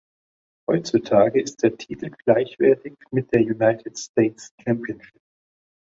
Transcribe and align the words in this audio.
Heutzutage 0.67 1.39
ist 1.39 1.61
der 1.61 1.77
Titel 1.77 2.09
gleichwertig 2.09 2.97
mit 3.11 3.31
der 3.31 3.41
"United 3.41 3.99
States 3.99 4.51
Championship". 4.63 5.21